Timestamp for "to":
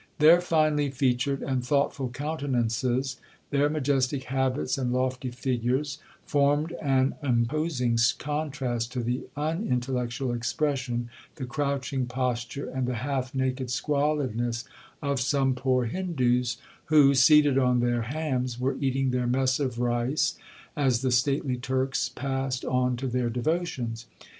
8.93-9.01, 22.97-23.05